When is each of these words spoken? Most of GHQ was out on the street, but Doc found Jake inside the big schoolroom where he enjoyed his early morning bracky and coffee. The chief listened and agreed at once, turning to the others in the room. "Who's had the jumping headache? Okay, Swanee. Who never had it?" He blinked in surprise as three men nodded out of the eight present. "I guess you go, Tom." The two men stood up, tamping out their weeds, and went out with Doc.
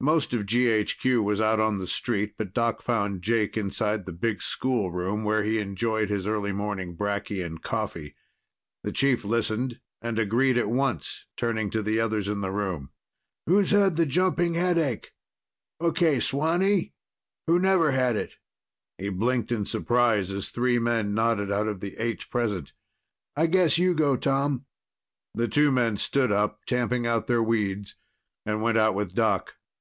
Most 0.00 0.34
of 0.34 0.44
GHQ 0.44 1.24
was 1.24 1.40
out 1.40 1.60
on 1.60 1.76
the 1.76 1.86
street, 1.86 2.34
but 2.36 2.52
Doc 2.52 2.82
found 2.82 3.22
Jake 3.22 3.56
inside 3.56 4.04
the 4.04 4.12
big 4.12 4.42
schoolroom 4.42 5.24
where 5.24 5.42
he 5.42 5.58
enjoyed 5.58 6.10
his 6.10 6.26
early 6.26 6.52
morning 6.52 6.94
bracky 6.94 7.42
and 7.42 7.62
coffee. 7.62 8.14
The 8.82 8.92
chief 8.92 9.24
listened 9.24 9.80
and 10.02 10.18
agreed 10.18 10.58
at 10.58 10.68
once, 10.68 11.24
turning 11.38 11.70
to 11.70 11.80
the 11.82 12.00
others 12.00 12.28
in 12.28 12.42
the 12.42 12.50
room. 12.50 12.90
"Who's 13.46 13.70
had 13.70 13.96
the 13.96 14.04
jumping 14.04 14.52
headache? 14.52 15.14
Okay, 15.80 16.20
Swanee. 16.20 16.92
Who 17.46 17.58
never 17.58 17.92
had 17.92 18.14
it?" 18.14 18.34
He 18.98 19.08
blinked 19.08 19.50
in 19.50 19.64
surprise 19.64 20.30
as 20.32 20.50
three 20.50 20.78
men 20.78 21.14
nodded 21.14 21.50
out 21.50 21.66
of 21.66 21.80
the 21.80 21.96
eight 21.96 22.28
present. 22.28 22.74
"I 23.38 23.46
guess 23.46 23.78
you 23.78 23.94
go, 23.94 24.18
Tom." 24.18 24.66
The 25.32 25.48
two 25.48 25.72
men 25.72 25.96
stood 25.96 26.30
up, 26.30 26.66
tamping 26.66 27.06
out 27.06 27.26
their 27.26 27.42
weeds, 27.42 27.94
and 28.44 28.60
went 28.60 28.76
out 28.76 28.94
with 28.94 29.14
Doc. 29.14 29.54